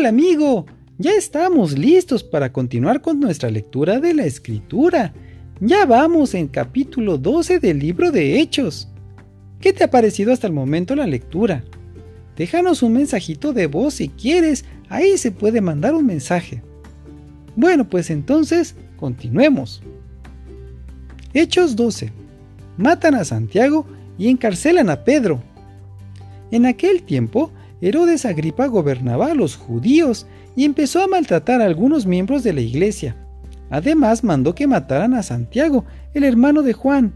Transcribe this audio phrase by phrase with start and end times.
[0.00, 0.64] Hola amigo,
[0.96, 5.12] ya estamos listos para continuar con nuestra lectura de la escritura.
[5.60, 8.88] Ya vamos en capítulo 12 del libro de Hechos.
[9.60, 11.64] ¿Qué te ha parecido hasta el momento la lectura?
[12.34, 16.62] Déjanos un mensajito de voz si quieres, ahí se puede mandar un mensaje.
[17.54, 19.82] Bueno, pues entonces, continuemos.
[21.34, 22.10] Hechos 12.
[22.78, 23.84] Matan a Santiago
[24.16, 25.42] y encarcelan a Pedro.
[26.50, 32.06] En aquel tiempo, Herodes Agripa gobernaba a los judíos y empezó a maltratar a algunos
[32.06, 33.16] miembros de la iglesia.
[33.70, 37.12] Además mandó que mataran a Santiago, el hermano de Juan.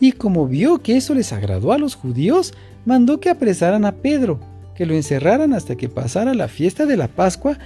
[0.00, 2.54] Y como vio que eso les agradó a los judíos,
[2.84, 4.40] mandó que apresaran a Pedro,
[4.74, 7.58] que lo encerraran hasta que pasara la fiesta de la Pascua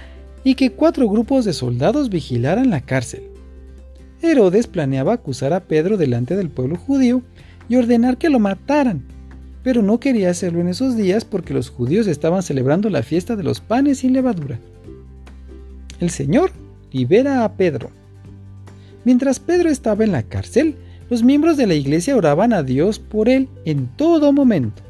[0.43, 3.23] y que cuatro grupos de soldados vigilaran la cárcel.
[4.21, 7.21] Herodes planeaba acusar a Pedro delante del pueblo judío
[7.69, 9.03] y ordenar que lo mataran,
[9.67, 13.43] pero no quería hacerlo en esos días porque los judíos estaban celebrando la fiesta de
[13.43, 14.61] los panes sin levadura.
[15.99, 16.51] El Señor
[16.93, 17.89] libera a Pedro.
[19.03, 20.75] Mientras Pedro estaba en la cárcel,
[21.09, 24.83] los miembros de la iglesia oraban a Dios por él en todo momento.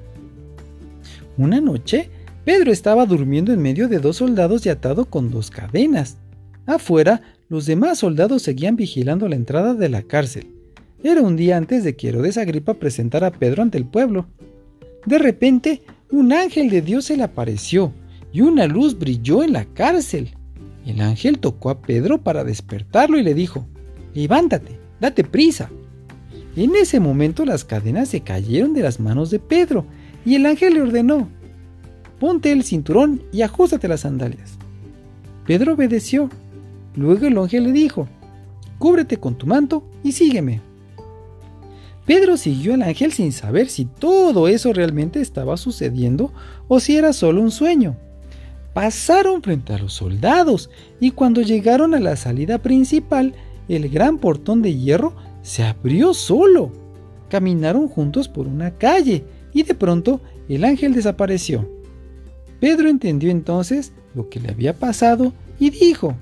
[1.40, 2.12] Una noche,
[2.46, 6.18] Pedro estaba durmiendo en medio de dos soldados y atado con dos cadenas.
[6.68, 10.52] Afuera, los demás soldados seguían vigilando la entrada de la cárcel.
[11.04, 14.28] Era un día antes de que Herodes Agripa presentara a Pedro ante el pueblo.
[15.08, 17.94] De repente, un ángel de Dios se le apareció
[18.34, 20.36] y una luz brilló en la cárcel.
[20.86, 23.66] El ángel tocó a Pedro para despertarlo y le dijo,
[24.14, 25.70] Levántate, date prisa.
[26.58, 29.86] En ese momento las cadenas se cayeron de las manos de Pedro
[30.26, 31.30] y el ángel le ordenó,
[32.20, 34.58] Ponte el cinturón y ajustate las sandalias.
[35.46, 36.30] Pedro obedeció.
[36.98, 38.10] Luego el ángel le dijo,
[38.78, 40.60] Cúbrete con tu manto y sígueme.
[42.08, 46.32] Pedro siguió al ángel sin saber si todo eso realmente estaba sucediendo
[46.70, 47.98] o si era solo un sueño.
[48.74, 50.70] Pasaron frente a los soldados
[51.02, 53.34] y cuando llegaron a la salida principal,
[53.68, 56.72] el gran portón de hierro se abrió solo.
[57.28, 61.70] Caminaron juntos por una calle y de pronto el ángel desapareció.
[62.62, 66.16] Pedro entendió entonces lo que le había pasado y dijo,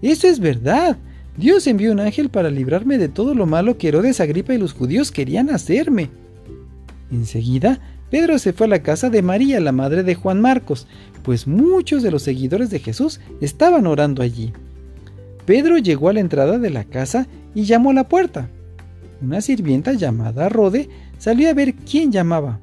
[0.00, 0.96] Eso es verdad,
[1.36, 4.72] Dios envió un ángel para librarme de todo lo malo que Herodes Agripa y los
[4.72, 6.10] judíos querían hacerme.
[7.10, 7.80] Enseguida,
[8.10, 10.86] Pedro se fue a la casa de María, la madre de Juan Marcos,
[11.22, 14.52] pues muchos de los seguidores de Jesús estaban orando allí.
[15.46, 18.48] Pedro llegó a la entrada de la casa y llamó a la puerta.
[19.22, 20.88] Una sirvienta llamada Rode
[21.18, 22.60] salió a ver quién llamaba.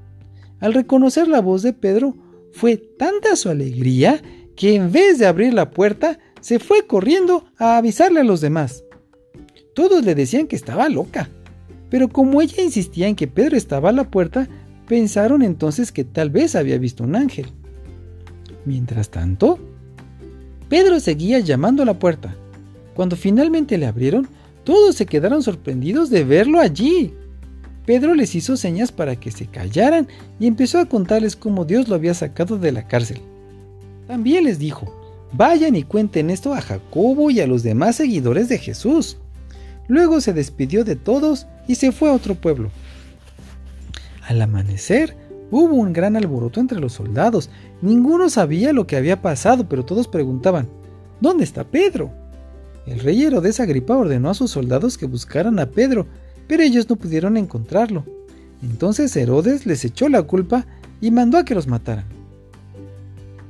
[0.60, 2.16] Al reconocer la voz de Pedro,
[2.52, 4.22] fue tanta su alegría
[4.56, 6.18] que en vez de abrir la puerta,
[6.48, 8.86] se fue corriendo a avisarle a los demás.
[9.76, 11.30] Todos le decían que estaba loca,
[11.90, 14.48] pero como ella insistía en que Pedro estaba a la puerta,
[14.88, 17.48] pensaron entonces que tal vez había visto un ángel.
[18.64, 19.60] Mientras tanto,
[20.70, 22.34] Pedro seguía llamando a la puerta.
[22.94, 24.30] Cuando finalmente le abrieron,
[24.64, 27.14] todos se quedaron sorprendidos de verlo allí.
[27.86, 30.08] Pedro les hizo señas para que se callaran
[30.40, 33.20] y empezó a contarles cómo Dios lo había sacado de la cárcel.
[34.08, 38.58] También les dijo, Vayan y cuenten esto a Jacobo y a los demás seguidores de
[38.58, 39.18] Jesús.
[39.88, 42.70] Luego se despidió de todos y se fue a otro pueblo.
[44.28, 45.16] Al amanecer
[45.52, 47.50] hubo un gran alboroto entre los soldados.
[47.82, 50.68] Ninguno sabía lo que había pasado, pero todos preguntaban,
[51.22, 52.12] ¿dónde está Pedro?
[52.86, 56.08] El rey Herodes Agripa ordenó a sus soldados que buscaran a Pedro,
[56.48, 58.06] pero ellos no pudieron encontrarlo.
[58.64, 60.66] Entonces Herodes les echó la culpa
[61.02, 62.17] y mandó a que los mataran.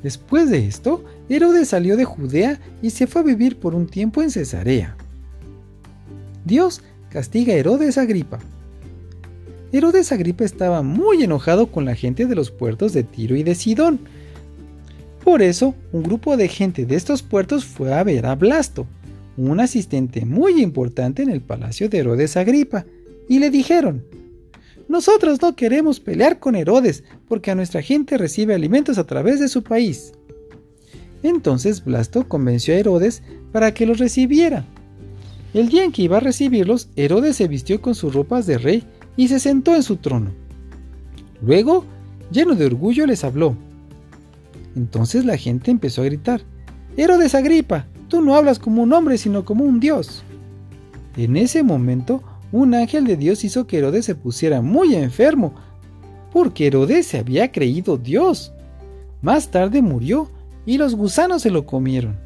[0.03, 4.21] Después de esto, Herodes salió de Judea y se fue a vivir por un tiempo
[4.21, 4.95] en Cesarea.
[6.45, 8.39] Dios castiga a Herodes Agripa.
[9.71, 13.55] Herodes Agripa estaba muy enojado con la gente de los puertos de Tiro y de
[13.55, 13.99] Sidón.
[15.23, 18.87] Por eso, un grupo de gente de estos puertos fue a ver a Blasto,
[19.35, 22.85] un asistente muy importante en el palacio de Herodes Agripa,
[23.27, 24.03] y le dijeron,
[24.87, 29.49] nosotros no queremos pelear con Herodes porque a nuestra gente recibe alimentos a través de
[29.49, 30.13] su país.
[31.23, 34.65] Entonces Blasto convenció a Herodes para que los recibiera.
[35.53, 38.83] El día en que iba a recibirlos, Herodes se vistió con sus ropas de rey
[39.15, 40.31] y se sentó en su trono.
[41.41, 41.85] Luego,
[42.31, 43.55] lleno de orgullo, les habló.
[44.75, 46.41] Entonces la gente empezó a gritar,
[46.95, 50.23] Herodes Agripa, tú no hablas como un hombre, sino como un dios.
[51.15, 55.53] En ese momento, un ángel de Dios hizo que Herodes se pusiera muy enfermo,
[56.31, 58.53] porque Herodes se había creído Dios.
[59.21, 60.29] Más tarde murió
[60.65, 62.17] y los gusanos se lo comieron.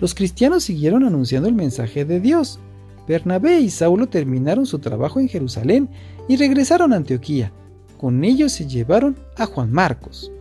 [0.00, 2.58] Los cristianos siguieron anunciando el mensaje de Dios.
[3.06, 5.88] Bernabé y Saulo terminaron su trabajo en Jerusalén
[6.28, 7.52] y regresaron a Antioquía.
[7.98, 10.32] Con ellos se llevaron a Juan Marcos.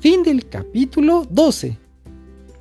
[0.00, 1.76] Fin del capítulo 12.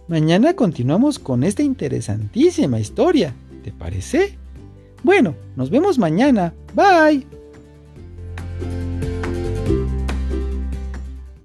[0.08, 3.34] Mañana continuamos con esta interesantísima historia.
[3.64, 4.38] ¿Te parece?
[5.04, 6.54] Bueno, nos vemos mañana.
[6.74, 7.28] Bye.